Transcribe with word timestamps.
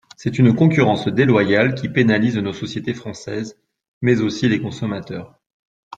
C’est 0.17 0.39
une 0.39 0.55
concurrence 0.55 1.07
déloyale 1.07 1.75
qui 1.75 1.87
pénalise 1.87 2.35
nos 2.39 2.53
sociétés 2.53 2.95
françaises, 2.95 3.59
mais 4.01 4.19
aussi 4.21 4.49
les 4.49 4.59
consommateurs. 4.59 5.35